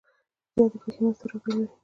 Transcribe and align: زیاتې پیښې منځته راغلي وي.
زیاتې 0.53 0.77
پیښې 0.83 0.99
منځته 1.03 1.25
راغلي 1.29 1.55
وي. 1.65 1.67